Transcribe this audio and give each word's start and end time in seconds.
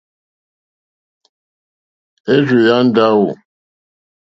Érzù 2.33 2.57
yá 2.67 2.77
ndáwò. 2.87 3.29